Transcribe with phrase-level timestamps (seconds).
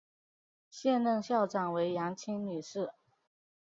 [0.71, 2.91] 现任校长为杨清女士。